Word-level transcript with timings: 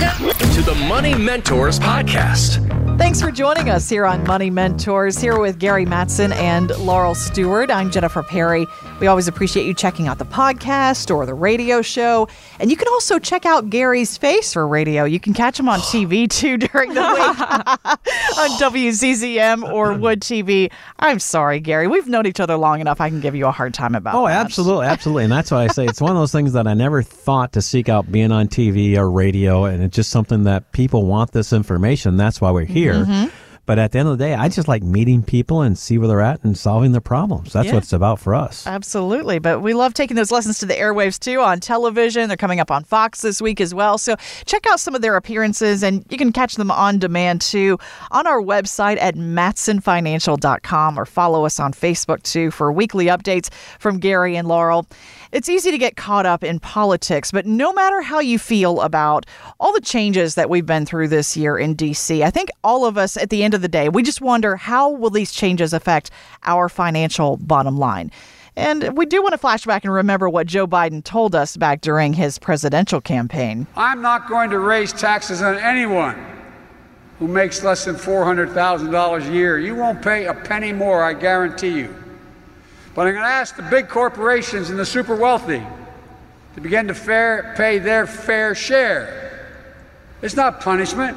to 0.00 0.62
the 0.62 0.74
Money 0.88 1.14
Mentors 1.14 1.78
Podcast. 1.78 2.89
Thanks 3.00 3.22
for 3.22 3.32
joining 3.32 3.70
us 3.70 3.88
here 3.88 4.04
on 4.04 4.22
Money 4.24 4.50
Mentors, 4.50 5.18
here 5.18 5.40
with 5.40 5.58
Gary 5.58 5.86
Mattson 5.86 6.32
and 6.34 6.68
Laurel 6.78 7.14
Stewart. 7.14 7.70
I'm 7.70 7.90
Jennifer 7.90 8.22
Perry. 8.22 8.66
We 9.00 9.06
always 9.06 9.26
appreciate 9.26 9.64
you 9.64 9.72
checking 9.72 10.06
out 10.06 10.18
the 10.18 10.26
podcast 10.26 11.12
or 11.12 11.24
the 11.24 11.32
radio 11.32 11.80
show. 11.80 12.28
And 12.60 12.70
you 12.70 12.76
can 12.76 12.86
also 12.88 13.18
check 13.18 13.46
out 13.46 13.70
Gary's 13.70 14.18
face 14.18 14.52
for 14.52 14.68
radio. 14.68 15.04
You 15.04 15.18
can 15.18 15.32
catch 15.32 15.58
him 15.58 15.66
on 15.68 15.78
TV 15.80 16.28
too 16.28 16.58
during 16.58 16.92
the 16.92 17.00
week 17.00 17.40
on 18.38 18.50
WZZM 18.60 19.72
or 19.72 19.92
Wood 19.98 20.20
TV. 20.20 20.70
I'm 20.98 21.18
sorry, 21.20 21.58
Gary. 21.58 21.88
We've 21.88 22.06
known 22.06 22.26
each 22.26 22.38
other 22.38 22.56
long 22.56 22.80
enough. 22.82 23.00
I 23.00 23.08
can 23.08 23.20
give 23.20 23.34
you 23.34 23.46
a 23.46 23.50
hard 23.50 23.72
time 23.72 23.94
about 23.94 24.14
Oh, 24.14 24.26
that. 24.28 24.44
absolutely, 24.44 24.86
absolutely. 24.86 25.24
And 25.24 25.32
that's 25.32 25.50
why 25.50 25.64
I 25.64 25.68
say 25.68 25.86
it's 25.86 26.02
one 26.02 26.10
of 26.12 26.18
those 26.18 26.32
things 26.32 26.52
that 26.52 26.66
I 26.68 26.74
never 26.74 27.02
thought 27.02 27.54
to 27.54 27.62
seek 27.62 27.88
out 27.88 28.12
being 28.12 28.30
on 28.30 28.46
TV 28.46 28.96
or 28.98 29.10
radio. 29.10 29.64
And 29.64 29.82
it's 29.82 29.96
just 29.96 30.10
something 30.10 30.44
that 30.44 30.70
people 30.72 31.06
want 31.06 31.32
this 31.32 31.54
information. 31.54 32.18
That's 32.18 32.42
why 32.42 32.50
we're 32.50 32.66
here 32.66 32.89
year. 32.92 33.04
Mm-hmm. 33.04 33.49
But 33.70 33.78
at 33.78 33.92
the 33.92 34.00
end 34.00 34.08
of 34.08 34.18
the 34.18 34.24
day, 34.24 34.34
I 34.34 34.48
just 34.48 34.66
like 34.66 34.82
meeting 34.82 35.22
people 35.22 35.62
and 35.62 35.78
see 35.78 35.96
where 35.96 36.08
they're 36.08 36.20
at 36.20 36.42
and 36.42 36.58
solving 36.58 36.90
their 36.90 37.00
problems. 37.00 37.52
That's 37.52 37.66
Yeah. 37.66 37.74
what 37.74 37.84
it's 37.84 37.92
about 37.92 38.18
for 38.18 38.34
us. 38.34 38.66
Absolutely. 38.66 39.38
But 39.38 39.60
we 39.62 39.74
love 39.74 39.94
taking 39.94 40.16
those 40.16 40.32
lessons 40.32 40.58
to 40.58 40.66
the 40.66 40.74
airwaves 40.74 41.20
too 41.20 41.40
on 41.40 41.60
television. 41.60 42.26
They're 42.26 42.36
coming 42.36 42.58
up 42.58 42.72
on 42.72 42.82
Fox 42.82 43.20
this 43.20 43.40
week 43.40 43.60
as 43.60 43.72
well. 43.72 43.96
So 43.96 44.16
check 44.44 44.66
out 44.68 44.80
some 44.80 44.96
of 44.96 45.02
their 45.02 45.14
appearances 45.14 45.84
and 45.84 46.04
you 46.10 46.18
can 46.18 46.32
catch 46.32 46.56
them 46.56 46.72
on 46.72 46.98
demand 46.98 47.42
too 47.42 47.78
on 48.10 48.26
our 48.26 48.42
website 48.42 48.98
at 49.00 49.14
mattsonfinancial.com 49.14 50.98
or 50.98 51.06
follow 51.06 51.44
us 51.46 51.60
on 51.60 51.72
Facebook 51.72 52.24
too 52.24 52.50
for 52.50 52.72
weekly 52.72 53.06
updates 53.06 53.50
from 53.78 54.00
Gary 54.00 54.34
and 54.34 54.48
Laurel. 54.48 54.84
It's 55.32 55.48
easy 55.48 55.70
to 55.70 55.78
get 55.78 55.94
caught 55.94 56.26
up 56.26 56.42
in 56.42 56.58
politics, 56.58 57.30
but 57.30 57.46
no 57.46 57.72
matter 57.72 58.02
how 58.02 58.18
you 58.18 58.36
feel 58.36 58.80
about 58.80 59.26
all 59.60 59.72
the 59.72 59.80
changes 59.80 60.34
that 60.34 60.50
we've 60.50 60.66
been 60.66 60.84
through 60.84 61.06
this 61.06 61.36
year 61.36 61.56
in 61.56 61.76
DC, 61.76 62.24
I 62.24 62.30
think 62.30 62.48
all 62.64 62.84
of 62.84 62.98
us 62.98 63.16
at 63.16 63.30
the 63.30 63.44
end 63.44 63.54
of 63.54 63.59
the 63.60 63.68
day, 63.68 63.88
we 63.88 64.02
just 64.02 64.20
wonder 64.20 64.56
how 64.56 64.90
will 64.90 65.10
these 65.10 65.32
changes 65.32 65.72
affect 65.72 66.10
our 66.44 66.68
financial 66.68 67.36
bottom 67.36 67.78
line? 67.78 68.10
And 68.56 68.96
we 68.96 69.06
do 69.06 69.22
want 69.22 69.32
to 69.32 69.38
flash 69.38 69.64
back 69.64 69.84
and 69.84 69.92
remember 69.92 70.28
what 70.28 70.46
Joe 70.46 70.66
Biden 70.66 71.02
told 71.04 71.34
us 71.34 71.56
back 71.56 71.80
during 71.80 72.12
his 72.12 72.38
presidential 72.38 73.00
campaign. 73.00 73.66
I'm 73.76 74.02
not 74.02 74.28
going 74.28 74.50
to 74.50 74.58
raise 74.58 74.92
taxes 74.92 75.40
on 75.40 75.56
anyone 75.56 76.26
who 77.18 77.28
makes 77.28 77.62
less 77.62 77.84
than 77.84 77.94
$400,000 77.94 79.28
a 79.28 79.32
year. 79.32 79.58
You 79.58 79.74
won't 79.74 80.02
pay 80.02 80.26
a 80.26 80.34
penny 80.34 80.72
more, 80.72 81.04
I 81.04 81.12
guarantee 81.12 81.78
you. 81.78 81.94
But 82.94 83.06
I'm 83.06 83.14
going 83.14 83.24
to 83.24 83.30
ask 83.30 83.56
the 83.56 83.62
big 83.62 83.88
corporations 83.88 84.70
and 84.70 84.78
the 84.78 84.86
super 84.86 85.14
wealthy 85.14 85.62
to 86.54 86.60
begin 86.60 86.88
to 86.88 86.94
fair, 86.94 87.54
pay 87.56 87.78
their 87.78 88.06
fair 88.06 88.54
share. 88.54 89.48
It's 90.22 90.34
not 90.34 90.60
punishment. 90.60 91.16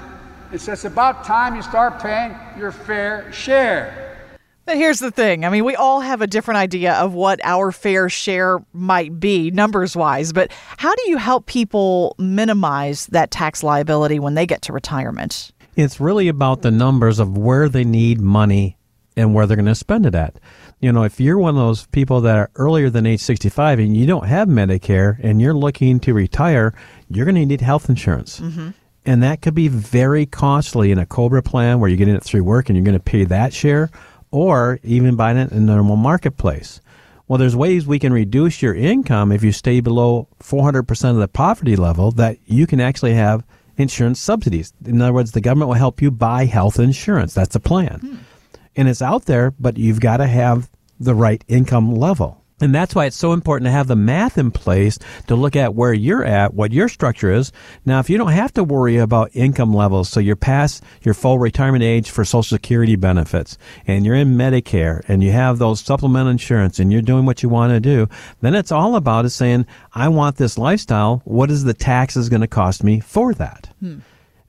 It's 0.53 0.67
just 0.67 0.85
about 0.85 1.23
time 1.23 1.55
you 1.55 1.63
start 1.63 1.99
paying 1.99 2.37
your 2.59 2.71
fair 2.71 3.33
share. 3.33 4.37
But 4.65 4.77
here's 4.77 4.99
the 4.99 5.09
thing. 5.09 5.45
I 5.45 5.49
mean, 5.49 5.65
we 5.65 5.75
all 5.75 5.99
have 5.99 6.21
a 6.21 6.27
different 6.27 6.59
idea 6.59 6.93
of 6.93 7.15
what 7.15 7.39
our 7.43 7.71
fair 7.71 8.07
share 8.07 8.59
might 8.71 9.19
be, 9.19 9.49
numbers 9.49 9.95
wise. 9.95 10.31
But 10.31 10.51
how 10.77 10.93
do 10.93 11.09
you 11.09 11.17
help 11.17 11.47
people 11.47 12.15
minimize 12.19 13.07
that 13.07 13.31
tax 13.31 13.63
liability 13.63 14.19
when 14.19 14.35
they 14.35 14.45
get 14.45 14.61
to 14.61 14.73
retirement? 14.73 15.51
It's 15.75 15.99
really 15.99 16.27
about 16.27 16.61
the 16.61 16.69
numbers 16.69 17.17
of 17.17 17.35
where 17.35 17.67
they 17.67 17.83
need 17.83 18.21
money 18.21 18.77
and 19.17 19.33
where 19.33 19.47
they're 19.47 19.57
going 19.57 19.65
to 19.65 19.73
spend 19.73 20.05
it 20.05 20.13
at. 20.13 20.35
You 20.81 20.91
know, 20.91 21.01
if 21.01 21.19
you're 21.19 21.39
one 21.39 21.55
of 21.55 21.61
those 21.61 21.87
people 21.87 22.21
that 22.21 22.37
are 22.37 22.51
earlier 22.57 22.91
than 22.91 23.07
age 23.07 23.21
65 23.21 23.79
and 23.79 23.97
you 23.97 24.05
don't 24.05 24.27
have 24.27 24.47
Medicare 24.47 25.19
and 25.23 25.41
you're 25.41 25.55
looking 25.55 25.99
to 26.01 26.13
retire, 26.13 26.75
you're 27.09 27.25
going 27.25 27.35
to 27.35 27.45
need 27.45 27.61
health 27.61 27.89
insurance. 27.89 28.39
Mm-hmm. 28.39 28.69
And 29.05 29.21
that 29.23 29.41
could 29.41 29.53
be 29.53 29.67
very 29.67 30.25
costly 30.25 30.91
in 30.91 30.97
a 30.97 31.05
COBRA 31.05 31.43
plan 31.43 31.79
where 31.79 31.89
you're 31.89 31.97
getting 31.97 32.15
it 32.15 32.23
through 32.23 32.43
work 32.43 32.69
and 32.69 32.77
you're 32.77 32.85
going 32.85 32.97
to 32.97 33.03
pay 33.03 33.25
that 33.25 33.53
share 33.53 33.89
or 34.31 34.79
even 34.83 35.15
buying 35.15 35.37
it 35.37 35.51
in 35.51 35.65
the 35.65 35.75
normal 35.75 35.97
marketplace. 35.97 36.79
Well, 37.27 37.37
there's 37.37 37.55
ways 37.55 37.85
we 37.85 37.99
can 37.99 38.13
reduce 38.13 38.61
your 38.61 38.75
income 38.75 39.31
if 39.31 39.43
you 39.43 39.51
stay 39.51 39.79
below 39.79 40.27
400% 40.41 41.09
of 41.09 41.17
the 41.17 41.27
poverty 41.27 41.75
level 41.75 42.11
that 42.11 42.37
you 42.45 42.67
can 42.67 42.79
actually 42.79 43.13
have 43.13 43.43
insurance 43.77 44.19
subsidies. 44.19 44.73
In 44.85 45.01
other 45.01 45.13
words, 45.13 45.31
the 45.31 45.41
government 45.41 45.69
will 45.69 45.75
help 45.75 46.01
you 46.01 46.11
buy 46.11 46.45
health 46.45 46.79
insurance. 46.79 47.33
That's 47.33 47.55
a 47.55 47.59
plan. 47.59 47.99
Hmm. 47.99 48.15
And 48.75 48.89
it's 48.89 49.01
out 49.01 49.25
there, 49.25 49.51
but 49.51 49.77
you've 49.77 49.99
got 49.99 50.17
to 50.17 50.27
have 50.27 50.69
the 50.99 51.15
right 51.15 51.43
income 51.47 51.93
level. 51.93 52.42
And 52.61 52.73
that's 52.73 52.95
why 52.95 53.05
it's 53.05 53.17
so 53.17 53.33
important 53.33 53.65
to 53.67 53.71
have 53.71 53.87
the 53.87 53.95
math 53.95 54.37
in 54.37 54.51
place 54.51 54.97
to 55.27 55.35
look 55.35 55.55
at 55.55 55.75
where 55.75 55.93
you're 55.93 56.23
at, 56.23 56.53
what 56.53 56.71
your 56.71 56.87
structure 56.87 57.31
is. 57.31 57.51
Now, 57.85 57.99
if 57.99 58.09
you 58.09 58.17
don't 58.17 58.31
have 58.31 58.53
to 58.53 58.63
worry 58.63 58.97
about 58.97 59.31
income 59.33 59.73
levels, 59.73 60.09
so 60.09 60.19
you're 60.19 60.35
past 60.35 60.83
your 61.01 61.13
full 61.13 61.39
retirement 61.39 61.83
age 61.83 62.09
for 62.09 62.23
Social 62.23 62.43
Security 62.43 62.95
benefits, 62.95 63.57
and 63.87 64.05
you're 64.05 64.15
in 64.15 64.37
Medicare, 64.37 65.03
and 65.07 65.23
you 65.23 65.31
have 65.31 65.57
those 65.57 65.81
supplemental 65.81 66.31
insurance, 66.31 66.79
and 66.79 66.91
you're 66.91 67.01
doing 67.01 67.25
what 67.25 67.43
you 67.43 67.49
want 67.49 67.71
to 67.73 67.79
do, 67.79 68.07
then 68.41 68.55
it's 68.55 68.71
all 68.71 68.95
about 68.95 69.25
is 69.25 69.33
saying, 69.33 69.65
I 69.93 70.07
want 70.09 70.37
this 70.37 70.57
lifestyle. 70.57 71.21
What 71.25 71.51
is 71.51 71.63
the 71.63 71.73
taxes 71.73 72.29
going 72.29 72.41
to 72.41 72.47
cost 72.47 72.83
me 72.83 72.99
for 72.99 73.33
that? 73.33 73.69
Hmm. 73.79 73.99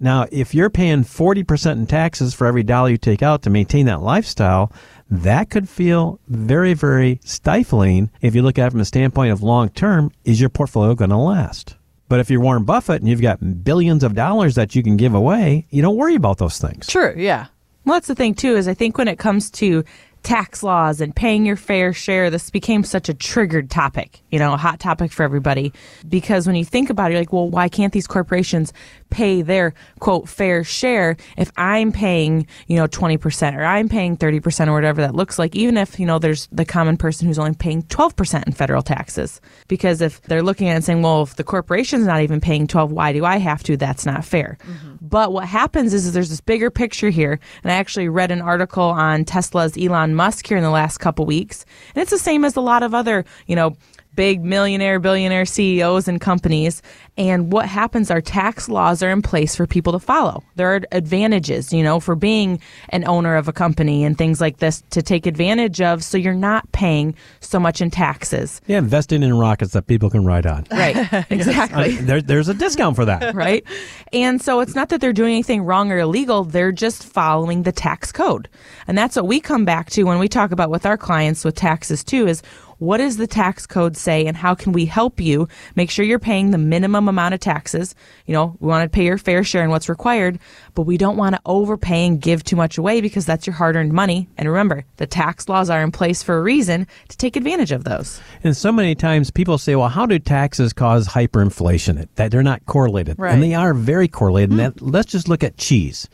Now, 0.01 0.27
if 0.31 0.55
you're 0.55 0.71
paying 0.71 1.05
40% 1.05 1.73
in 1.73 1.87
taxes 1.87 2.35
for 2.35 2.47
every 2.47 2.63
dollar 2.63 2.91
you 2.91 2.99
take 2.99 3.23
out 3.23 3.43
to 3.43 3.51
maintain 3.51 3.87
that 3.87 4.03
lifestyle, 4.03 4.73
that 5.11 5.51
could 5.51 5.69
feel 5.69 6.19
very, 6.29 6.75
very 6.75 7.21
stifling 7.25 8.11
if 8.21 8.35
you 8.35 8.43
look 8.43 8.59
at 8.59 8.69
it 8.69 8.71
from 8.71 8.79
the 8.79 8.85
standpoint 8.85 9.33
of 9.33 9.43
long 9.43 9.69
term. 9.69 10.13
Is 10.25 10.41
your 10.41 10.51
portfolio 10.51 10.95
going 10.95 11.11
to 11.11 11.17
last? 11.17 11.77
But 12.09 12.21
if 12.21 12.31
you're 12.31 12.41
Warren 12.41 12.65
Buffett 12.65 13.01
and 13.01 13.09
you've 13.09 13.23
got 13.23 13.65
billions 13.65 14.03
of 14.03 14.15
dollars 14.15 14.55
that 14.57 14.75
you 14.75 14.83
can 14.83 14.97
give 14.97 15.15
away, 15.15 15.67
you 15.71 15.83
don't 15.83 15.97
worry 15.97 16.15
about 16.15 16.39
those 16.39 16.59
things. 16.59 16.87
True, 16.87 17.15
yeah. 17.17 17.47
Well, 17.85 17.97
that's 17.97 18.09
the 18.09 18.15
thing 18.15 18.35
too. 18.35 18.57
Is 18.57 18.69
I 18.69 18.75
think 18.75 18.99
when 18.99 19.09
it 19.09 19.19
comes 19.19 19.51
to 19.53 19.85
tax 20.25 20.63
laws 20.63 21.01
and 21.01 21.15
paying 21.15 21.47
your 21.47 21.57
fair 21.57 21.93
share, 21.93 22.31
this 22.31 22.51
became 22.51 22.83
such 22.83 23.09
a 23.09 23.15
triggered 23.15 23.71
topic. 23.71 24.23
You 24.31 24.41
know, 24.41 24.55
a 24.55 24.57
hot 24.57 24.81
topic 24.81 25.13
for 25.13 25.23
everybody 25.23 25.73
because 26.09 26.47
when 26.47 26.57
you 26.57 26.65
think 26.65 26.91
about 26.91 27.11
it, 27.11 27.15
you're 27.15 27.21
like, 27.21 27.33
well, 27.33 27.49
why 27.49 27.69
can't 27.69 27.93
these 27.93 28.09
corporations 28.09 28.73
pay 29.11 29.43
their 29.43 29.75
quote 30.01 30.29
fair 30.29 30.65
share 30.65 31.17
if 31.37 31.53
I'm 31.57 31.93
paying 31.93 32.49
you 32.67 32.77
know 32.77 32.89
twenty 32.89 33.17
percent 33.17 33.55
or 33.55 33.65
I'm 33.65 33.89
paying 33.89 34.17
thirty 34.17 34.41
percent 34.41 34.69
or 34.69 34.73
whatever 34.73 35.03
that 35.03 35.15
looks 35.15 35.39
like? 35.39 35.55
Even 35.55 35.77
if 35.77 36.01
you 36.01 36.07
know 36.07 36.19
there's 36.19 36.49
the 36.51 36.65
common 36.65 36.97
person 36.97 37.29
who's 37.29 37.39
only 37.39 37.55
paying 37.55 37.83
twelve 37.85 38.17
percent 38.17 38.47
in 38.49 38.53
federal 38.55 38.83
taxes, 38.83 39.41
because 39.69 40.01
if 40.01 40.21
they're 40.23 40.43
looking 40.43 40.69
at 40.69 40.73
it 40.73 40.77
and 40.77 40.85
saying, 40.85 41.03
well, 41.03 41.23
if 41.23 41.37
the 41.37 41.45
corporation's 41.45 42.07
not 42.07 42.23
even 42.23 42.41
paying 42.41 42.67
twelve, 42.67 42.91
why 42.91 43.13
do 43.13 43.25
I 43.25 43.37
have 43.37 43.63
to? 43.65 43.77
That's 43.77 44.05
not 44.05 44.25
fair. 44.25 44.59
Mm-hmm. 44.65 44.95
But 45.03 45.33
what 45.33 45.47
happens 45.47 45.95
is, 45.95 46.07
is 46.07 46.13
there's 46.15 46.31
this 46.31 46.41
bigger 46.41 46.71
picture 46.71 47.11
here. 47.11 47.39
And 47.63 47.71
I 47.71 47.77
actually 47.77 48.09
read 48.09 48.31
an 48.31 48.41
article 48.41 48.85
on 48.85 49.25
Tesla's 49.25 49.77
Elon 49.77 50.14
Musk 50.15 50.47
here 50.47 50.57
in 50.57 50.63
the 50.63 50.71
last 50.71 50.99
couple 50.99 51.27
weeks. 51.27 51.65
And 51.95 52.03
it's 52.03 52.11
the 52.11 52.19
same 52.19 52.45
as 52.45 52.57
a 52.57 52.61
lot 52.61 52.83
of 52.83 52.95
other, 52.95 53.25
you 53.47 53.57
know, 53.57 53.77
big 54.15 54.43
millionaire, 54.43 54.99
billionaire 55.01 55.45
CEOs 55.45 56.09
and 56.09 56.21
companies. 56.21 56.83
And 57.17 57.53
what 57.53 57.67
happens 57.67 58.11
are 58.11 58.21
tax 58.21 58.69
laws 58.69 59.03
are 59.03 59.11
in 59.11 59.23
place 59.23 59.55
for 59.55 59.67
people 59.67 59.93
to 59.93 59.99
follow. 59.99 60.43
There 60.57 60.75
are 60.75 60.81
advantages, 60.91 61.73
you 61.73 61.83
know, 61.83 62.01
for 62.01 62.17
being 62.17 62.61
an 62.89 63.07
owner 63.07 63.37
of 63.37 63.47
a 63.47 63.53
company 63.53 64.05
and 64.05 64.19
things 64.19 64.41
like 64.41 64.59
this 64.59 64.83
to 64.91 65.03
take 65.03 65.27
advantage 65.27 65.81
of 65.81 66.03
so 66.03 66.19
you're 66.19 66.35
not 66.35 66.71
paying 66.73 67.15
so 67.41 67.61
much 67.61 67.81
in 67.81 67.91
taxes. 67.91 68.61
Yeah, 68.67 68.79
investing 68.79 69.23
in 69.23 69.39
rockets 69.39 69.73
that 69.73 69.87
people 69.87 70.11
can 70.11 70.25
ride 70.25 70.47
on. 70.47 70.67
Right. 70.71 70.97
exactly. 71.31 71.95
There, 71.97 72.21
there's 72.21 72.49
a 72.49 72.55
discount 72.55 72.97
for 72.97 73.05
that. 73.05 73.35
right? 73.35 73.65
And 74.13 74.41
so 74.43 74.61
it's 74.61 74.75
not 74.75 74.89
that 74.89 75.01
they're 75.01 75.13
doing 75.13 75.33
anything 75.33 75.63
wrong 75.63 75.93
or 75.93 75.99
illegal, 75.99 76.45
they're 76.45 76.73
just 76.73 77.05
following 77.05 77.63
the 77.63 77.73
tax 77.73 78.11
code. 78.13 78.49
And 78.87 78.97
that's 78.99 79.17
what 79.17 79.27
we 79.27 79.41
come 79.41 79.65
back 79.65 79.91
to 79.91 80.05
when 80.05 80.19
we 80.19 80.29
talk 80.29 80.53
about 80.53 80.71
with 80.71 80.87
our 80.87 80.97
clients 80.97 81.45
with 81.45 81.55
taxes 81.55 82.03
too 82.03 82.27
is 82.27 82.43
what 82.79 82.99
does 82.99 83.17
the 83.17 83.27
tax 83.27 83.67
code 83.67 83.97
say 83.97 84.27
and 84.27 84.37
how 84.37 84.55
can 84.55 84.73
we 84.73 84.87
help 84.87 85.21
you 85.21 85.49
make 85.77 85.91
sure 85.91 86.05
you're 86.05 86.19
paying 86.19 86.51
the 86.51 86.59
minimum 86.59 87.09
amount 87.09 87.35
of 87.35 87.41
taxes? 87.41 87.95
You 88.27 88.35
know, 88.35 88.57
we 88.61 88.69
want 88.69 88.91
to 88.91 88.95
pay 88.95 89.05
your 89.05 89.19
fair 89.19 89.45
share 89.45 89.63
and 89.63 89.71
what's 89.71 89.89
required, 89.89 90.39
but 90.75 90.83
we 90.83 90.97
don't 90.97 91.17
want 91.17 91.35
to 91.35 91.41
overpay 91.47 92.07
and 92.07 92.21
give 92.21 92.45
too 92.45 92.57
much 92.57 92.79
away 92.79 93.01
because 93.01 93.27
that's 93.27 93.47
your 93.47 93.55
hard-earned 93.55 93.93
money. 93.93 94.29
And 94.37 94.49
remember, 94.49 94.85
the 94.97 95.07
tax 95.07 95.49
laws 95.49 95.71
are 95.71 95.83
in 95.83 95.93
place 95.93 96.23
for 96.23 96.37
a 96.37 96.43
reason 96.43 96.87
to 97.09 97.17
take 97.17 97.37
advantage 97.37 97.73
of 97.73 97.85
those. 97.85 98.21
And 98.43 98.57
so 98.57 98.73
many 98.73 98.95
times 98.95 99.31
people 99.31 99.59
say, 99.59 99.77
well, 99.77 99.89
how 99.89 100.07
do 100.07 100.19
taxes 100.19 100.73
cause 100.73 101.09
hyperinflation? 101.09 102.09
That 102.17 102.31
they're 102.31 102.43
not 102.43 102.67
correlated. 102.67 103.19
Right. 103.19 103.33
And 103.33 103.43
they 103.43 103.55
are 103.55 103.75
very 103.75 104.09
correlated. 104.09 104.51
Hmm. 104.51 104.61
And 104.61 104.75
that, 104.75 104.83
let's 104.83 105.11
just 105.11 105.29
look 105.29 105.45
at 105.45 105.57
cheese. 105.57 106.09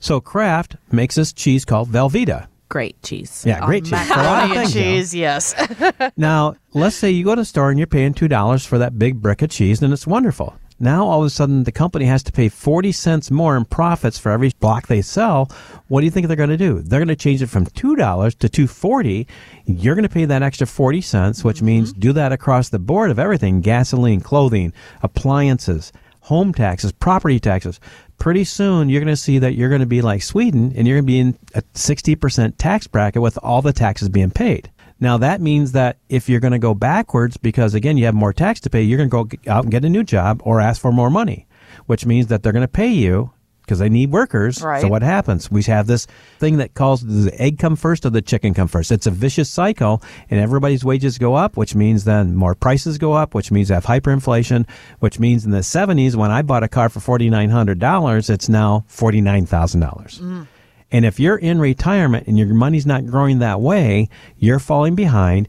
So 0.00 0.20
Kraft 0.20 0.76
makes 0.90 1.14
this 1.14 1.32
cheese 1.32 1.64
called 1.64 1.88
Velveeta. 1.88 2.48
Great 2.72 3.02
cheese. 3.02 3.44
Yeah, 3.46 3.66
great 3.66 3.84
cheese. 3.84 3.92
A 3.92 3.96
Macaroni 3.96 4.56
and 4.56 4.72
things, 4.72 4.74
you 4.74 4.80
know. 4.80 4.86
cheese, 4.86 5.14
yes. 5.14 6.12
Now, 6.16 6.54
let's 6.72 6.96
say 6.96 7.10
you 7.10 7.22
go 7.22 7.34
to 7.34 7.42
the 7.42 7.44
store 7.44 7.68
and 7.68 7.78
you're 7.78 7.86
paying 7.86 8.14
$2 8.14 8.66
for 8.66 8.78
that 8.78 8.98
big 8.98 9.20
brick 9.20 9.42
of 9.42 9.50
cheese, 9.50 9.82
and 9.82 9.92
it's 9.92 10.06
wonderful. 10.06 10.56
Now, 10.80 11.06
all 11.06 11.20
of 11.20 11.26
a 11.26 11.30
sudden, 11.30 11.64
the 11.64 11.70
company 11.70 12.06
has 12.06 12.22
to 12.22 12.32
pay 12.32 12.48
40 12.48 12.90
cents 12.90 13.30
more 13.30 13.58
in 13.58 13.66
profits 13.66 14.18
for 14.18 14.32
every 14.32 14.52
block 14.58 14.86
they 14.86 15.02
sell. 15.02 15.50
What 15.88 16.00
do 16.00 16.06
you 16.06 16.10
think 16.10 16.28
they're 16.28 16.34
going 16.36 16.48
to 16.48 16.56
do? 16.56 16.80
They're 16.80 16.98
going 16.98 17.08
to 17.08 17.14
change 17.14 17.42
it 17.42 17.48
from 17.48 17.66
$2 17.66 18.38
to 18.38 18.48
240 18.48 19.28
You're 19.66 19.94
going 19.94 20.08
to 20.08 20.08
pay 20.08 20.24
that 20.24 20.42
extra 20.42 20.66
40 20.66 21.02
cents, 21.02 21.44
which 21.44 21.58
mm-hmm. 21.58 21.66
means 21.66 21.92
do 21.92 22.14
that 22.14 22.32
across 22.32 22.70
the 22.70 22.78
board 22.78 23.10
of 23.10 23.18
everything 23.18 23.60
gasoline, 23.60 24.22
clothing, 24.22 24.72
appliances. 25.02 25.92
home 26.20 26.54
taxes, 26.54 26.90
property 26.90 27.38
taxes. 27.38 27.78
Pretty 28.22 28.44
soon, 28.44 28.88
you're 28.88 29.00
going 29.00 29.12
to 29.12 29.16
see 29.16 29.40
that 29.40 29.56
you're 29.56 29.68
going 29.68 29.80
to 29.80 29.86
be 29.86 30.00
like 30.00 30.22
Sweden 30.22 30.72
and 30.76 30.86
you're 30.86 30.94
going 30.94 31.04
to 31.04 31.12
be 31.12 31.18
in 31.18 31.36
a 31.56 31.62
60% 31.74 32.54
tax 32.56 32.86
bracket 32.86 33.20
with 33.20 33.36
all 33.42 33.62
the 33.62 33.72
taxes 33.72 34.08
being 34.08 34.30
paid. 34.30 34.70
Now, 35.00 35.18
that 35.18 35.40
means 35.40 35.72
that 35.72 35.98
if 36.08 36.28
you're 36.28 36.38
going 36.38 36.52
to 36.52 36.60
go 36.60 36.72
backwards 36.72 37.36
because, 37.36 37.74
again, 37.74 37.96
you 37.96 38.04
have 38.04 38.14
more 38.14 38.32
tax 38.32 38.60
to 38.60 38.70
pay, 38.70 38.82
you're 38.82 39.04
going 39.04 39.10
to 39.10 39.36
go 39.36 39.52
out 39.52 39.64
and 39.64 39.72
get 39.72 39.84
a 39.84 39.88
new 39.88 40.04
job 40.04 40.40
or 40.44 40.60
ask 40.60 40.80
for 40.80 40.92
more 40.92 41.10
money, 41.10 41.48
which 41.86 42.06
means 42.06 42.28
that 42.28 42.44
they're 42.44 42.52
going 42.52 42.62
to 42.62 42.68
pay 42.68 42.92
you 42.92 43.32
because 43.72 43.78
they 43.78 43.88
need 43.88 44.10
workers. 44.10 44.60
Right. 44.60 44.82
So 44.82 44.88
what 44.88 45.00
happens? 45.00 45.50
We 45.50 45.62
have 45.62 45.86
this 45.86 46.06
thing 46.38 46.58
that 46.58 46.74
calls 46.74 47.00
the 47.00 47.32
egg 47.40 47.58
come 47.58 47.74
first 47.74 48.04
or 48.04 48.10
the 48.10 48.20
chicken 48.20 48.52
come 48.52 48.68
first. 48.68 48.92
It's 48.92 49.06
a 49.06 49.10
vicious 49.10 49.48
cycle, 49.48 50.02
and 50.28 50.38
everybody's 50.38 50.84
wages 50.84 51.16
go 51.16 51.34
up, 51.34 51.56
which 51.56 51.74
means 51.74 52.04
then 52.04 52.36
more 52.36 52.54
prices 52.54 52.98
go 52.98 53.14
up, 53.14 53.34
which 53.34 53.50
means 53.50 53.70
I 53.70 53.74
have 53.74 53.86
hyperinflation, 53.86 54.68
which 54.98 55.18
means 55.18 55.46
in 55.46 55.52
the 55.52 55.60
70s 55.60 56.16
when 56.16 56.30
I 56.30 56.42
bought 56.42 56.62
a 56.62 56.68
car 56.68 56.90
for 56.90 57.00
$4,900, 57.00 58.28
it's 58.28 58.50
now 58.50 58.84
$49,000. 58.90 60.20
Mm. 60.20 60.46
And 60.90 61.06
if 61.06 61.18
you're 61.18 61.38
in 61.38 61.58
retirement 61.58 62.26
and 62.26 62.38
your 62.38 62.48
money's 62.48 62.84
not 62.84 63.06
growing 63.06 63.38
that 63.38 63.62
way, 63.62 64.10
you're 64.36 64.58
falling 64.58 64.94
behind. 64.94 65.48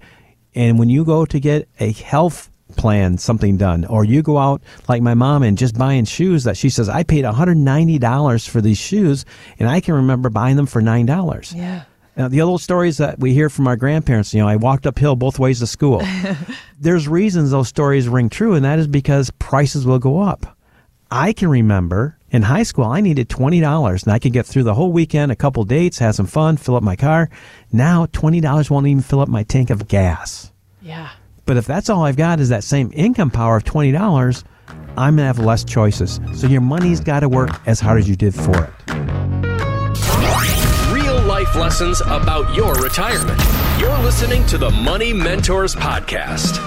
And 0.55 0.79
when 0.79 0.87
you 0.87 1.03
go 1.03 1.25
to 1.25 1.39
get 1.41 1.67
a 1.81 1.91
health 1.91 2.49
plan, 2.75 3.17
something 3.17 3.57
done, 3.57 3.85
or 3.85 4.03
you 4.03 4.21
go 4.21 4.37
out 4.37 4.61
like 4.87 5.01
my 5.01 5.13
mom 5.13 5.43
and 5.43 5.57
just 5.57 5.77
buying 5.77 6.05
shoes 6.05 6.43
that 6.43 6.57
she 6.57 6.69
says, 6.69 6.89
I 6.89 7.03
paid 7.03 7.25
$190 7.25 8.49
for 8.49 8.61
these 8.61 8.77
shoes, 8.77 9.25
and 9.59 9.69
I 9.69 9.81
can 9.81 9.93
remember 9.95 10.29
buying 10.29 10.55
them 10.55 10.65
for 10.65 10.81
$9. 10.81 11.55
Yeah. 11.55 11.83
Now, 12.15 12.27
the 12.27 12.41
old 12.41 12.61
stories 12.61 12.97
that 12.97 13.19
we 13.19 13.33
hear 13.33 13.49
from 13.49 13.67
our 13.67 13.75
grandparents, 13.75 14.33
you 14.33 14.41
know, 14.41 14.47
I 14.47 14.55
walked 14.55 14.85
uphill 14.85 15.15
both 15.15 15.39
ways 15.39 15.59
to 15.59 15.67
school. 15.67 16.03
There's 16.79 17.07
reasons 17.07 17.51
those 17.51 17.67
stories 17.67 18.07
ring 18.07 18.29
true, 18.29 18.53
and 18.53 18.63
that 18.65 18.77
is 18.77 18.87
because 18.87 19.31
prices 19.31 19.85
will 19.85 19.99
go 19.99 20.21
up. 20.21 20.57
I 21.09 21.33
can 21.33 21.47
remember 21.47 22.17
in 22.31 22.41
high 22.41 22.63
school, 22.63 22.85
I 22.85 22.99
needed 22.99 23.29
$20 23.29 24.03
and 24.03 24.11
I 24.11 24.17
could 24.17 24.33
get 24.33 24.47
through 24.47 24.63
the 24.63 24.73
whole 24.73 24.91
weekend, 24.91 25.31
a 25.31 25.35
couple 25.35 25.63
dates, 25.63 25.99
have 25.99 26.15
some 26.15 26.25
fun, 26.25 26.57
fill 26.57 26.75
up 26.75 26.81
my 26.81 26.95
car. 26.95 27.29
Now, 27.71 28.07
$20 28.07 28.71
won't 28.71 28.87
even 28.87 29.03
fill 29.03 29.19
up 29.19 29.29
my 29.29 29.43
tank 29.43 29.69
of 29.69 29.87
gas. 29.87 30.51
Yeah. 30.81 31.11
But 31.45 31.57
if 31.57 31.66
that's 31.66 31.90
all 31.90 32.06
I've 32.06 32.16
got 32.16 32.40
is 32.40 32.50
that 32.50 32.63
same 32.63 32.90
income 32.94 33.30
power 33.30 33.57
of 33.57 33.63
$20, 33.63 34.44
I'm 34.95 35.16
going 35.16 35.18
to 35.18 35.24
have 35.24 35.40
less 35.40 35.63
choices. 35.63 36.22
So 36.34 36.48
your 36.48 36.62
money's 36.62 37.00
got 37.00 37.19
to 37.22 37.30
work 37.30 37.50
as 37.68 37.80
hard 37.80 38.00
as 38.00 38.07
you 38.07 38.16
did 38.16 38.34
for 38.34 38.63
it. 38.63 38.94
Real 40.94 41.22
life 41.24 41.56
lessons 41.56 42.01
about 42.01 42.56
your 42.56 42.75
retirement. 42.75 43.42
You're 43.80 43.98
listening 44.00 44.45
to 44.48 44.57
the 44.57 44.69
Money 44.69 45.12
Mentors 45.12 45.75
Podcast. 45.75 46.60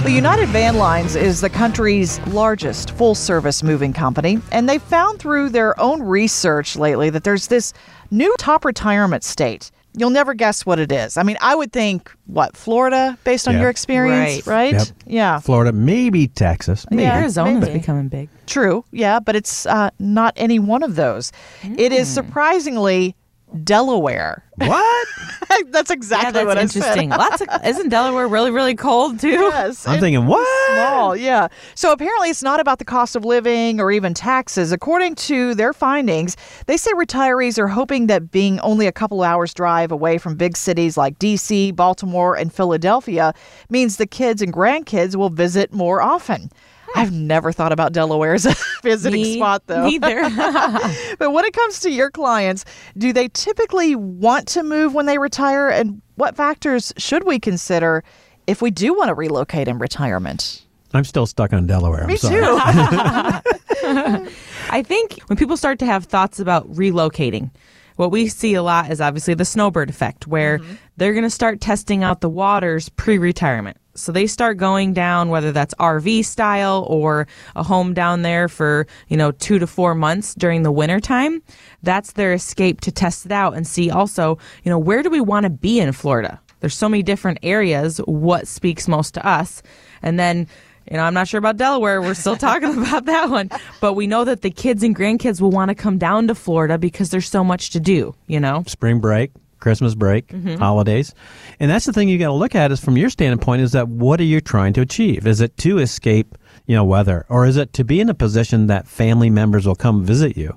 Well, 0.00 0.14
United 0.14 0.48
Van 0.50 0.76
Lines 0.76 1.16
is 1.16 1.40
the 1.40 1.50
country's 1.50 2.20
largest 2.26 2.90
full 2.92 3.14
service 3.14 3.62
moving 3.62 3.92
company, 3.92 4.38
and 4.52 4.68
they 4.68 4.78
found 4.78 5.18
through 5.18 5.48
their 5.48 5.78
own 5.80 6.02
research 6.02 6.76
lately 6.76 7.08
that 7.10 7.24
there's 7.24 7.46
this 7.48 7.72
new 8.10 8.32
top 8.38 8.64
retirement 8.64 9.24
state. 9.24 9.70
You'll 9.98 10.10
never 10.10 10.34
guess 10.34 10.66
what 10.66 10.78
it 10.78 10.92
is. 10.92 11.16
I 11.16 11.22
mean, 11.22 11.38
I 11.40 11.54
would 11.54 11.72
think, 11.72 12.12
what, 12.26 12.54
Florida, 12.56 13.16
based 13.24 13.48
on 13.48 13.54
Yeah. 13.54 13.60
your 13.62 13.70
experience, 13.70 14.46
right? 14.46 14.74
Yep. 14.74 14.86
Yeah. 15.06 15.38
Florida, 15.40 15.72
maybe 15.72 16.28
Texas. 16.28 16.84
Maybe. 16.90 17.04
Yeah. 17.04 17.16
Arizona's 17.18 17.66
maybe. 17.66 17.78
becoming 17.78 18.08
big. 18.08 18.28
True, 18.46 18.84
yeah, 18.92 19.20
but 19.20 19.34
it's 19.36 19.64
uh, 19.66 19.90
not 19.98 20.34
any 20.36 20.58
one 20.58 20.82
of 20.82 20.96
those. 20.96 21.32
It 21.62 21.92
is 21.92 22.08
surprisingly 22.08 23.16
Delaware. 23.62 24.42
What? 24.56 25.08
that's 25.70 25.90
exactly 25.90 26.26
Yeah, 26.28 26.32
that's 26.32 26.46
what 26.46 26.58
interesting. 26.58 27.12
I 27.12 27.16
said. 27.16 27.46
Lots 27.48 27.62
of 27.62 27.66
isn't 27.66 27.88
Delaware 27.90 28.26
really 28.26 28.50
really 28.50 28.74
cold 28.74 29.20
too? 29.20 29.28
yes, 29.30 29.86
I'm 29.86 30.00
thinking, 30.00 30.26
what? 30.26 30.46
small, 30.74 31.14
yeah. 31.16 31.48
So 31.74 31.92
apparently, 31.92 32.30
it's 32.30 32.42
not 32.42 32.58
about 32.60 32.78
the 32.78 32.84
cost 32.84 33.16
of 33.16 33.24
living 33.24 33.80
or 33.80 33.90
even 33.92 34.14
taxes. 34.14 34.72
According 34.72 35.14
to 35.16 35.54
their 35.54 35.72
findings, 35.72 36.36
they 36.66 36.76
say 36.76 36.90
retirees 36.92 37.58
are 37.58 37.68
hoping 37.68 38.06
that 38.08 38.30
being 38.30 38.58
only 38.60 38.86
a 38.86 38.92
couple 38.92 39.22
hours 39.22 39.52
drive 39.54 39.92
away 39.92 40.18
from 40.18 40.36
big 40.36 40.56
cities 40.56 40.96
like 40.96 41.18
D.C., 41.18 41.72
Baltimore, 41.72 42.34
and 42.36 42.52
Philadelphia 42.52 43.32
means 43.70 43.96
the 43.96 44.06
kids 44.06 44.42
and 44.42 44.52
grandkids 44.52 45.16
will 45.16 45.30
visit 45.30 45.72
more 45.72 46.00
often. 46.02 46.50
I've 46.96 47.12
never 47.12 47.52
thought 47.52 47.72
about 47.72 47.92
Delaware 47.92 48.34
as 48.34 48.46
a 48.46 48.54
visiting 48.82 49.22
Me 49.22 49.36
spot, 49.36 49.62
though. 49.66 49.86
Neither. 49.86 50.22
But 51.18 51.32
when 51.32 51.44
it 51.44 51.52
comes 51.52 51.80
to 51.80 51.90
your 51.90 52.10
clients, 52.10 52.64
do 52.96 53.12
they 53.12 53.28
typically 53.28 53.94
want 53.94 54.48
to 54.48 54.62
move 54.62 54.94
when 54.94 55.06
they 55.06 55.18
retire? 55.18 55.68
And 55.68 56.02
what 56.16 56.36
factors 56.36 56.92
should 56.96 57.24
we 57.24 57.38
consider 57.38 58.04
if 58.46 58.60
we 58.60 58.70
do 58.70 58.94
want 58.94 59.08
to 59.08 59.14
relocate 59.14 59.68
in 59.68 59.78
retirement? 59.78 60.66
I'm 60.92 61.04
still 61.04 61.26
stuck 61.26 61.52
on 61.52 61.66
Delaware. 61.66 62.02
I'm 62.02 62.08
Me 62.08 62.16
sorry. 62.16 62.40
too. 62.40 62.56
I 64.70 64.82
think 64.82 65.18
when 65.26 65.36
people 65.36 65.56
start 65.56 65.78
to 65.80 65.86
have 65.86 66.04
thoughts 66.04 66.38
about 66.38 66.70
relocating, 66.72 67.50
what 67.96 68.10
we 68.10 68.28
see 68.28 68.54
a 68.54 68.62
lot 68.62 68.90
is 68.90 69.00
obviously 69.00 69.34
the 69.34 69.44
snowbird 69.44 69.90
effect, 69.90 70.26
where 70.26 70.58
mm-hmm. 70.58 70.74
they're 70.96 71.12
going 71.12 71.24
to 71.24 71.30
start 71.30 71.60
testing 71.60 72.02
out 72.02 72.20
the 72.20 72.28
waters 72.28 72.88
pre 72.90 73.18
retirement. 73.18 73.78
So 73.96 74.12
they 74.12 74.26
start 74.26 74.56
going 74.56 74.92
down, 74.92 75.28
whether 75.28 75.52
that's 75.52 75.74
RV 75.74 76.24
style 76.24 76.86
or 76.88 77.26
a 77.54 77.62
home 77.62 77.94
down 77.94 78.22
there 78.22 78.48
for, 78.48 78.86
you 79.08 79.16
know, 79.16 79.32
two 79.32 79.58
to 79.58 79.66
four 79.66 79.94
months 79.94 80.34
during 80.34 80.62
the 80.62 80.72
winter 80.72 81.00
time. 81.00 81.42
That's 81.82 82.12
their 82.12 82.32
escape 82.32 82.80
to 82.82 82.92
test 82.92 83.26
it 83.26 83.32
out 83.32 83.54
and 83.54 83.66
see 83.66 83.90
also, 83.90 84.38
you 84.64 84.70
know, 84.70 84.78
where 84.78 85.02
do 85.02 85.10
we 85.10 85.20
want 85.20 85.44
to 85.44 85.50
be 85.50 85.80
in 85.80 85.92
Florida? 85.92 86.40
There's 86.60 86.76
so 86.76 86.88
many 86.88 87.02
different 87.02 87.38
areas. 87.42 87.98
What 87.98 88.48
speaks 88.48 88.88
most 88.88 89.14
to 89.14 89.26
us? 89.26 89.62
And 90.02 90.18
then 90.18 90.46
you 90.90 90.96
know, 90.96 91.02
I'm 91.02 91.14
not 91.14 91.26
sure 91.26 91.38
about 91.38 91.56
Delaware. 91.56 92.00
We're 92.00 92.14
still 92.14 92.36
talking 92.36 92.78
about 92.82 93.06
that 93.06 93.30
one. 93.30 93.50
But 93.80 93.94
we 93.94 94.06
know 94.06 94.24
that 94.24 94.42
the 94.42 94.50
kids 94.50 94.82
and 94.82 94.94
grandkids 94.94 95.40
will 95.40 95.50
want 95.50 95.70
to 95.70 95.74
come 95.74 95.98
down 95.98 96.28
to 96.28 96.34
Florida 96.34 96.78
because 96.78 97.10
there's 97.10 97.28
so 97.28 97.42
much 97.42 97.70
to 97.70 97.80
do, 97.80 98.14
you 98.26 98.40
know? 98.40 98.62
spring 98.66 99.00
break, 99.00 99.32
Christmas 99.60 99.94
break, 99.94 100.28
Mm-hmm. 100.28 100.56
holidays. 100.56 101.14
And 101.60 101.70
that's 101.70 101.86
the 101.86 101.92
thing 101.92 102.08
you 102.08 102.18
got 102.18 102.26
to 102.26 102.32
look 102.32 102.54
at 102.54 102.70
is 102.72 102.80
from 102.80 102.96
your 102.96 103.10
standpoint 103.10 103.62
is 103.62 103.72
that 103.72 103.88
what 103.88 104.20
are 104.20 104.24
you 104.24 104.40
trying 104.40 104.72
to 104.74 104.80
achieve? 104.80 105.26
Is 105.26 105.40
it 105.40 105.56
to 105.58 105.78
escape, 105.78 106.36
you 106.66 106.74
know, 106.76 106.84
weather 106.84 107.24
or 107.28 107.46
is 107.46 107.56
it 107.56 107.72
to 107.74 107.84
be 107.84 108.00
in 108.00 108.08
a 108.08 108.14
position 108.14 108.66
that 108.68 108.86
family 108.86 109.30
members 109.30 109.66
will 109.66 109.74
come 109.74 110.04
visit 110.04 110.36
you? 110.36 110.56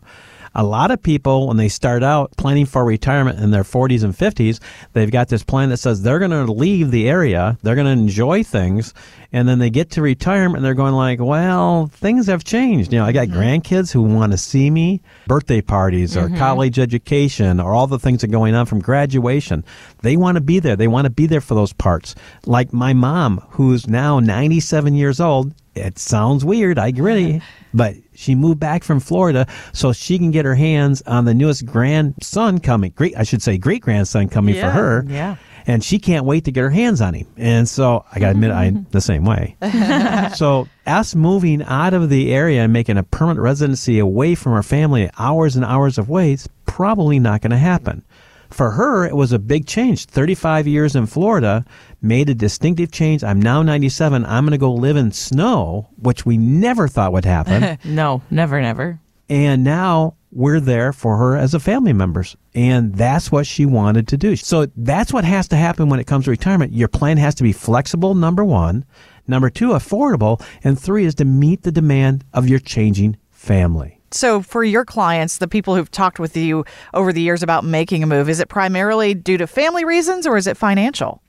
A 0.59 0.63
lot 0.63 0.91
of 0.91 1.01
people, 1.01 1.47
when 1.47 1.55
they 1.55 1.69
start 1.69 2.03
out 2.03 2.35
planning 2.35 2.65
for 2.65 2.83
retirement 2.83 3.39
in 3.39 3.51
their 3.51 3.63
40s 3.63 4.03
and 4.03 4.13
50s, 4.13 4.59
they've 4.91 5.09
got 5.09 5.29
this 5.29 5.41
plan 5.41 5.69
that 5.69 5.77
says 5.77 6.01
they're 6.01 6.19
going 6.19 6.31
to 6.31 6.51
leave 6.51 6.91
the 6.91 7.07
area, 7.07 7.57
they're 7.63 7.75
going 7.75 7.85
to 7.85 7.93
enjoy 7.93 8.43
things, 8.43 8.93
and 9.31 9.47
then 9.47 9.59
they 9.59 9.69
get 9.69 9.91
to 9.91 10.01
retirement 10.01 10.57
and 10.57 10.65
they're 10.65 10.73
going 10.73 10.95
like, 10.95 11.21
well, 11.21 11.87
things 11.87 12.27
have 12.27 12.43
changed. 12.43 12.91
You 12.91 12.99
know, 12.99 13.05
I 13.05 13.13
got 13.13 13.29
mm-hmm. 13.29 13.39
grandkids 13.39 13.93
who 13.93 14.01
want 14.01 14.33
to 14.33 14.37
see 14.37 14.69
me, 14.69 15.01
birthday 15.27 15.61
parties 15.61 16.17
or 16.17 16.23
mm-hmm. 16.23 16.37
college 16.37 16.77
education 16.77 17.61
or 17.61 17.73
all 17.73 17.87
the 17.87 17.97
things 17.97 18.19
that 18.19 18.29
are 18.29 18.31
going 18.33 18.53
on 18.53 18.65
from 18.65 18.81
graduation. 18.81 19.63
They 20.01 20.17
want 20.17 20.35
to 20.35 20.41
be 20.41 20.59
there. 20.59 20.75
They 20.75 20.89
want 20.89 21.05
to 21.05 21.09
be 21.09 21.25
there 21.25 21.39
for 21.39 21.55
those 21.55 21.71
parts. 21.71 22.15
Like 22.45 22.73
my 22.73 22.91
mom, 22.91 23.37
who's 23.51 23.87
now 23.87 24.19
97 24.19 24.93
years 24.93 25.21
old. 25.21 25.53
It 25.73 25.97
sounds 25.97 26.43
weird, 26.43 26.77
I 26.77 26.87
agree, 26.87 27.41
but 27.73 27.95
she 28.19 28.35
moved 28.35 28.59
back 28.59 28.83
from 28.83 28.99
Florida 28.99 29.47
so 29.71 29.93
she 29.93 30.17
can 30.17 30.29
get 30.29 30.43
her 30.43 30.55
hands 30.55 31.01
on 31.03 31.23
the 31.23 31.33
newest 31.33 31.65
grandson 31.65 32.59
coming. 32.59 32.91
Great, 32.93 33.17
I 33.17 33.23
should 33.23 33.41
say, 33.41 33.57
great 33.57 33.81
grandson 33.81 34.27
coming 34.27 34.55
for 34.55 34.69
her 34.69 35.05
yeah. 35.07 35.37
and 35.65 35.81
she 35.81 35.99
can't 35.99 36.25
wait 36.25 36.43
to 36.43 36.51
get 36.51 36.61
her 36.61 36.69
hands 36.69 36.99
on 36.99 37.13
him. 37.13 37.27
And 37.37 37.67
so 37.67 38.03
I 38.11 38.19
gotta 38.19 38.31
admit, 38.31 38.51
I'm 38.51 38.75
mm-hmm. 38.75 38.91
the 38.91 38.99
same 38.99 39.23
way. 39.23 39.55
so 40.35 40.67
us 40.85 41.15
moving 41.15 41.63
out 41.63 41.93
of 41.93 42.09
the 42.09 42.33
area 42.33 42.63
and 42.63 42.73
making 42.73 42.97
a 42.97 43.03
permanent 43.03 43.39
residency 43.39 43.99
away 43.99 44.35
from 44.35 44.51
our 44.51 44.63
family, 44.63 45.09
hours 45.17 45.55
and 45.55 45.63
hours 45.63 45.97
of 45.97 46.09
wait, 46.09 46.33
is 46.33 46.49
probably 46.65 47.19
not 47.19 47.41
going 47.41 47.51
to 47.51 47.57
happen. 47.57 48.03
For 48.49 48.71
her, 48.71 49.05
it 49.05 49.15
was 49.15 49.31
a 49.31 49.39
big 49.39 49.67
change. 49.67 50.05
35 50.05 50.67
years 50.67 50.95
in 50.95 51.05
Florida 51.05 51.65
made 52.01 52.29
a 52.29 52.35
distinctive 52.35 52.91
change. 52.91 53.23
I'm 53.23 53.41
now 53.41 53.61
97. 53.61 54.25
I'm 54.25 54.43
going 54.43 54.51
to 54.51 54.57
go 54.57 54.73
live 54.73 54.97
in 54.97 55.11
snow, 55.11 55.89
which 55.97 56.25
we 56.25 56.37
never 56.37 56.87
thought 56.87 57.13
would 57.13 57.25
happen. 57.25 57.77
No, 57.85 58.21
never, 58.29 58.61
never. 58.61 58.99
And 59.29 59.63
now 59.63 60.15
we're 60.31 60.59
there 60.59 60.93
for 60.93 61.17
her 61.17 61.35
as 61.37 61.53
a 61.53 61.59
family 61.59 61.93
members. 61.93 62.35
And 62.53 62.95
that's 62.95 63.31
what 63.31 63.45
she 63.47 63.65
wanted 63.65 64.07
to 64.09 64.17
do. 64.17 64.35
So 64.35 64.67
that's 64.75 65.13
what 65.13 65.23
has 65.23 65.47
to 65.49 65.55
happen 65.55 65.89
when 65.89 65.99
it 65.99 66.07
comes 66.07 66.25
to 66.25 66.31
retirement. 66.31 66.73
Your 66.73 66.87
plan 66.87 67.17
has 67.17 67.35
to 67.35 67.43
be 67.43 67.53
flexible, 67.53 68.15
number 68.15 68.43
one. 68.43 68.85
Number 69.27 69.49
two, 69.49 69.69
affordable. 69.69 70.43
And 70.63 70.79
three 70.79 71.05
is 71.05 71.15
to 71.15 71.25
meet 71.25 71.63
the 71.63 71.71
demand 71.71 72.25
of 72.33 72.47
your 72.47 72.59
changing 72.59 73.17
family. 73.29 73.98
So, 74.11 74.41
for 74.41 74.63
your 74.63 74.85
clients, 74.85 75.37
the 75.37 75.47
people 75.47 75.75
who've 75.75 75.91
talked 75.91 76.19
with 76.19 76.35
you 76.35 76.65
over 76.93 77.13
the 77.13 77.21
years 77.21 77.43
about 77.43 77.63
making 77.63 78.03
a 78.03 78.07
move, 78.07 78.29
is 78.29 78.39
it 78.39 78.49
primarily 78.49 79.13
due 79.13 79.37
to 79.37 79.47
family 79.47 79.85
reasons 79.85 80.25
or 80.25 80.37
is 80.37 80.47
it 80.47 80.57
financial? 80.57 81.21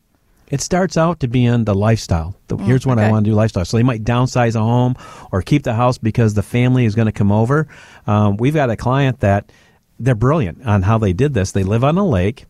It 0.51 0.61
starts 0.61 0.97
out 0.97 1.21
to 1.21 1.29
be 1.29 1.45
in 1.45 1.65
the 1.65 1.75
lifestyle. 1.75 2.35
The, 2.49 2.57
here's 2.57 2.85
what 2.85 2.99
I 2.99 3.09
want 3.09 3.25
to 3.25 3.31
do 3.31 3.35
lifestyle. 3.37 3.65
So 3.65 3.77
they 3.77 3.85
might 3.85 4.03
downsize 4.03 4.57
a 4.57 4.61
home 4.61 4.97
or 5.31 5.43
keep 5.43 5.63
the 5.63 5.75
house 5.75 5.97
because 5.97 6.35
the 6.35 6.43
family 6.43 6.85
is 6.85 6.97
going 6.97 7.07
to 7.07 7.13
come 7.13 7.31
over. 7.31 7.69
Um, 8.09 8.37
we've 8.37 8.55
got 8.55 8.69
a 8.69 8.77
client 8.77 9.21
that 9.21 9.53
they're 10.01 10.17
brilliant 10.17 10.67
on 10.67 10.83
how 10.83 10.99
they 10.99 11.13
did 11.13 11.35
this. 11.35 11.53
They 11.53 11.63
live 11.63 11.85
on 11.85 11.97
a 11.99 12.05
lake 12.05 12.47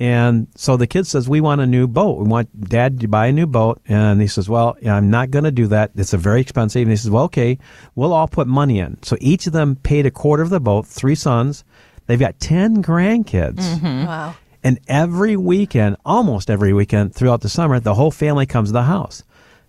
And 0.00 0.46
so 0.54 0.76
the 0.76 0.86
kid 0.86 1.06
says, 1.06 1.28
We 1.28 1.40
want 1.40 1.60
a 1.60 1.66
new 1.66 1.88
boat. 1.88 2.18
We 2.18 2.28
want 2.28 2.68
dad 2.68 3.00
to 3.00 3.08
buy 3.08 3.26
a 3.26 3.32
new 3.32 3.46
boat. 3.46 3.80
And 3.86 4.20
he 4.20 4.28
says, 4.28 4.48
Well, 4.48 4.76
I'm 4.86 5.10
not 5.10 5.30
going 5.30 5.44
to 5.44 5.50
do 5.50 5.66
that. 5.68 5.90
It's 5.96 6.12
a 6.12 6.18
very 6.18 6.40
expensive. 6.40 6.82
And 6.82 6.90
he 6.90 6.96
says, 6.96 7.10
Well, 7.10 7.24
okay, 7.24 7.58
we'll 7.96 8.12
all 8.12 8.28
put 8.28 8.46
money 8.46 8.78
in. 8.78 9.02
So 9.02 9.16
each 9.20 9.46
of 9.46 9.52
them 9.52 9.76
paid 9.76 10.06
a 10.06 10.10
quarter 10.10 10.42
of 10.42 10.50
the 10.50 10.60
boat, 10.60 10.86
three 10.86 11.16
sons. 11.16 11.64
They've 12.06 12.18
got 12.18 12.40
10 12.40 12.82
grandkids. 12.82 13.82
Wow. 13.82 14.36
And 14.64 14.80
every 14.88 15.36
weekend, 15.36 15.96
almost 16.04 16.50
every 16.50 16.72
weekend 16.72 17.14
throughout 17.14 17.42
the 17.42 17.48
summer, 17.48 17.78
the 17.78 17.94
whole 17.94 18.10
family 18.10 18.46
comes 18.46 18.70
to 18.70 18.72
the 18.72 18.82
house. 18.82 19.22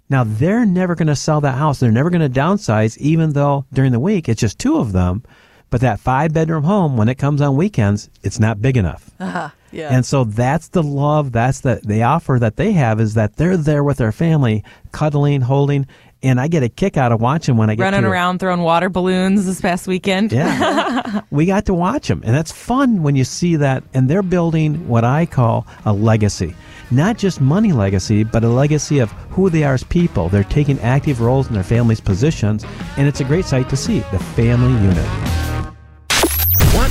Now, 0.09 0.23
they're 0.23 0.65
never 0.65 0.95
going 0.95 1.07
to 1.07 1.15
sell 1.15 1.41
that 1.41 1.57
house. 1.57 1.79
They're 1.79 1.91
never 1.91 2.09
going 2.09 2.21
to 2.21 2.39
downsize, 2.39 2.97
even 2.97 3.33
though 3.33 3.65
during 3.71 3.91
the 3.91 3.99
week 3.99 4.27
it's 4.27 4.41
just 4.41 4.57
two 4.57 4.77
of 4.77 4.91
them. 4.91 5.23
But 5.69 5.81
that 5.81 5.99
five 5.99 6.33
bedroom 6.33 6.63
home, 6.63 6.97
when 6.97 7.09
it 7.09 7.15
comes 7.15 7.41
on 7.41 7.55
weekends, 7.55 8.09
it's 8.23 8.39
not 8.39 8.61
big 8.61 8.75
enough. 8.77 9.11
Uh-huh. 9.19 9.49
Yeah. 9.71 9.93
And 9.93 10.05
so 10.05 10.23
that's 10.23 10.69
the 10.69 10.83
love, 10.83 11.31
that's 11.31 11.61
the, 11.61 11.81
the 11.83 12.03
offer 12.03 12.37
that 12.39 12.55
they 12.55 12.71
have 12.73 12.99
is 12.99 13.13
that 13.15 13.35
they're 13.35 13.57
there 13.57 13.83
with 13.83 13.97
their 13.97 14.11
family, 14.11 14.63
cuddling, 14.91 15.41
holding. 15.41 15.87
And 16.21 16.39
I 16.41 16.49
get 16.49 16.63
a 16.63 16.69
kick 16.69 16.97
out 16.97 17.13
of 17.13 17.21
watching 17.21 17.55
when 17.55 17.69
I 17.69 17.75
get 17.75 17.83
Running 17.83 18.03
around 18.03 18.39
throwing 18.39 18.61
water 18.61 18.89
balloons 18.89 19.45
this 19.45 19.61
past 19.61 19.87
weekend. 19.87 20.33
yeah. 20.33 21.21
we 21.31 21.45
got 21.45 21.65
to 21.67 21.73
watch 21.73 22.09
them. 22.09 22.21
And 22.25 22.35
that's 22.35 22.51
fun 22.51 23.03
when 23.03 23.15
you 23.15 23.23
see 23.23 23.55
that. 23.55 23.83
And 23.93 24.09
they're 24.09 24.21
building 24.21 24.89
what 24.89 25.05
I 25.05 25.25
call 25.25 25.65
a 25.85 25.93
legacy. 25.93 26.55
Not 26.91 27.17
just 27.17 27.39
money 27.39 27.71
legacy, 27.71 28.23
but 28.23 28.43
a 28.43 28.49
legacy 28.49 28.99
of 28.99 29.11
who 29.29 29.49
they 29.49 29.63
are 29.63 29.75
as 29.75 29.83
people. 29.83 30.27
They're 30.27 30.43
taking 30.43 30.79
active 30.79 31.21
roles 31.21 31.47
in 31.47 31.53
their 31.53 31.63
family's 31.63 32.01
positions. 32.01 32.65
And 32.97 33.07
it's 33.07 33.21
a 33.21 33.25
great 33.25 33.45
sight 33.45 33.69
to 33.69 33.77
see 33.77 33.99
the 34.11 34.19
family 34.19 34.73
unit. 34.73 35.38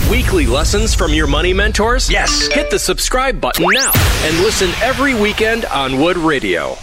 Want 0.09 0.23
weekly 0.23 0.47
lessons 0.47 0.95
from 0.95 1.13
your 1.13 1.27
money 1.27 1.53
mentors? 1.53 2.11
Yes. 2.11 2.49
Hit 2.49 2.71
the 2.71 2.79
subscribe 2.79 3.41
button 3.41 3.67
now 3.73 3.93
and 4.25 4.39
listen 4.39 4.71
every 4.83 5.15
weekend 5.15 5.65
on 5.67 5.99
Wood 6.01 6.17
Radio. 6.17 6.77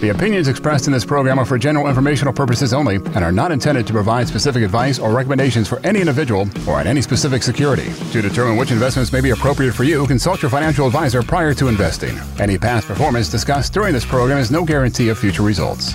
The 0.00 0.08
opinions 0.08 0.48
expressed 0.48 0.88
in 0.88 0.92
this 0.92 1.04
program 1.04 1.38
are 1.38 1.44
for 1.44 1.56
general 1.56 1.86
informational 1.88 2.32
purposes 2.32 2.74
only 2.74 2.96
and 2.96 3.18
are 3.18 3.30
not 3.30 3.52
intended 3.52 3.86
to 3.86 3.92
provide 3.92 4.26
specific 4.26 4.64
advice 4.64 4.98
or 4.98 5.12
recommendations 5.12 5.68
for 5.68 5.78
any 5.86 6.00
individual 6.00 6.48
or 6.66 6.80
on 6.80 6.88
any 6.88 7.00
specific 7.00 7.42
security. 7.44 7.92
To 8.10 8.20
determine 8.20 8.56
which 8.56 8.72
investments 8.72 9.12
may 9.12 9.20
be 9.20 9.30
appropriate 9.30 9.74
for 9.74 9.84
you, 9.84 10.04
consult 10.08 10.42
your 10.42 10.50
financial 10.50 10.86
advisor 10.86 11.22
prior 11.22 11.54
to 11.54 11.68
investing. 11.68 12.18
Any 12.40 12.58
past 12.58 12.88
performance 12.88 13.28
discussed 13.30 13.72
during 13.72 13.94
this 13.94 14.04
program 14.04 14.38
is 14.38 14.50
no 14.50 14.64
guarantee 14.64 15.08
of 15.08 15.18
future 15.18 15.42
results. 15.42 15.94